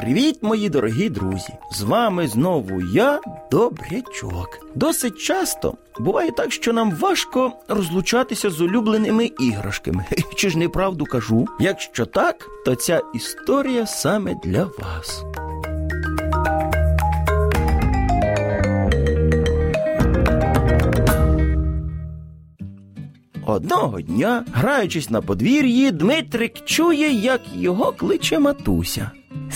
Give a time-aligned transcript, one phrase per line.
[0.00, 1.52] Привіт, мої дорогі друзі!
[1.72, 4.48] З вами знову я, Добрячок.
[4.74, 10.04] Досить часто буває так, що нам важко розлучатися з улюбленими іграшками.
[10.36, 11.46] Чи ж неправду кажу?
[11.60, 15.24] Якщо так, то ця історія саме для вас.
[23.46, 29.10] Одного дня, граючись на подвір'ї, Дмитрик чує, як його кличе матуся.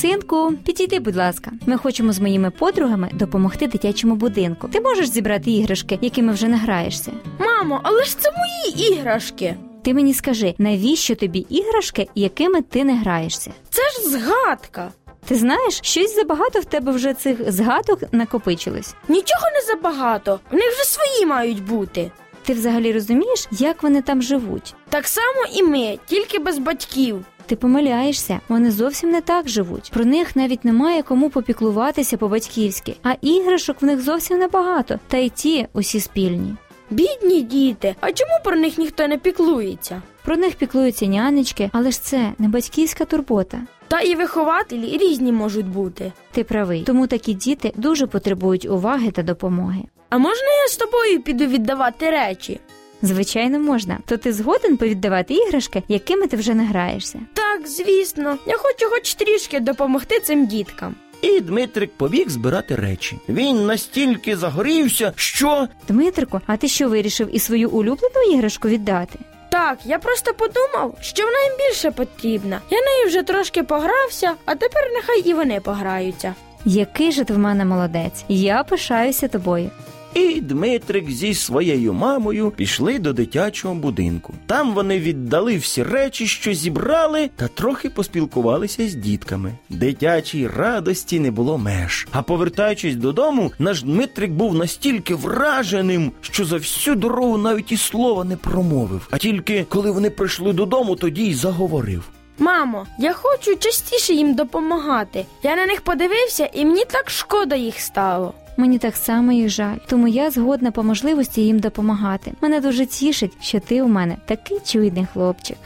[0.00, 1.50] Синку, підійди, будь ласка.
[1.66, 4.68] Ми хочемо з моїми подругами допомогти дитячому будинку.
[4.68, 7.12] Ти можеш зібрати іграшки, якими вже не граєшся.
[7.38, 9.54] Мамо, але ж це мої іграшки.
[9.84, 13.52] Ти мені скажи, навіщо тобі іграшки, якими ти не граєшся?
[13.70, 14.92] Це ж згадка.
[15.26, 18.94] Ти знаєш, щось забагато в тебе вже цих згадок накопичилось.
[19.08, 20.40] Нічого не забагато.
[20.50, 22.10] В них вже свої мають бути.
[22.44, 24.74] Ти взагалі розумієш, як вони там живуть?
[24.88, 27.24] Так само і ми, тільки без батьків.
[27.48, 29.90] Ти помиляєшся, вони зовсім не так живуть.
[29.94, 35.28] Про них навіть немає кому попіклуватися по-батьківськи, а іграшок в них зовсім небагато, та й
[35.28, 36.54] ті усі спільні.
[36.90, 40.02] Бідні діти, а чому про них ніхто не піклується?
[40.24, 43.58] Про них піклуються нянечки, але ж це не батьківська турбота.
[43.88, 46.12] Та і вихователі різні можуть бути.
[46.32, 49.82] Ти правий, тому такі діти дуже потребують уваги та допомоги.
[50.10, 52.60] А можна я з тобою піду віддавати речі?
[53.02, 53.98] Звичайно, можна.
[54.06, 57.20] То ти згоден повіддавати іграшки, якими ти вже не граєшся.
[57.34, 60.94] Так, звісно, я хочу хоч трішки допомогти цим діткам.
[61.22, 63.18] І Дмитрик побіг збирати речі.
[63.28, 69.18] Він настільки загорівся, що Дмитрику, а ти що вирішив і свою улюблену іграшку віддати?
[69.50, 72.60] Так, я просто подумав, що вона їм більше потрібна.
[72.70, 76.34] Я нею вже трошки погрався, а тепер нехай і вони пограються.
[76.64, 78.24] Який же ти в мене молодець?
[78.28, 79.70] Я пишаюся тобою.
[80.14, 84.34] І Дмитрик зі своєю мамою пішли до дитячого будинку.
[84.46, 89.52] Там вони віддали всі речі, що зібрали, та трохи поспілкувалися з дітками.
[89.68, 92.08] Дитячій радості не було меж.
[92.12, 98.24] А повертаючись додому, наш Дмитрик був настільки враженим, що за всю дорогу навіть і слова
[98.24, 99.08] не промовив.
[99.10, 102.04] А тільки коли вони прийшли додому, тоді й заговорив.
[102.38, 105.24] Мамо, я хочу частіше їм допомагати.
[105.42, 108.34] Я на них подивився, і мені так шкода їх стало.
[108.58, 112.32] Мені так само їх жаль, тому я згодна по можливості їм допомагати.
[112.40, 115.56] Мене дуже тішить, що ти у мене такий чуйний хлопчик.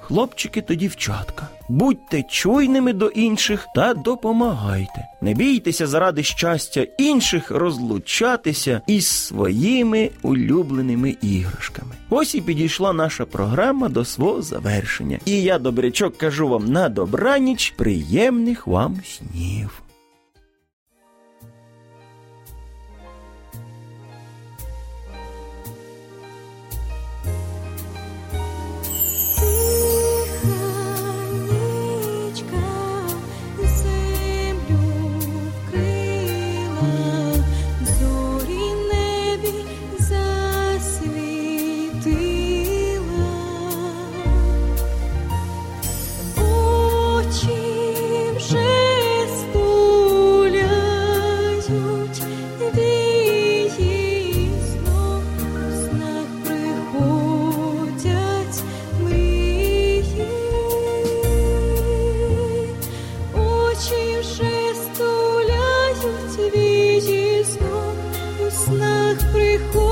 [0.00, 5.06] Хлопчики та дівчатка, будьте чуйними до інших та допомагайте.
[5.20, 11.94] Не бійтеся заради щастя інших розлучатися із своїми улюбленими іграшками.
[12.10, 15.18] Ось і підійшла наша програма до свого завершення.
[15.24, 19.83] І я, добрячок, кажу вам на добраніч, приємних вам снів.
[68.64, 69.83] Снах приходять